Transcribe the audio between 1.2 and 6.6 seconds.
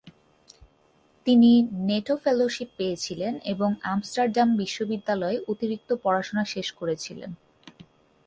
তিনি NATO fellowship পেয়েছিলেন এবং আমস্টারডাম বিশ্ববিদ্যালয়ে অতিরিক্ত পড়াশোনা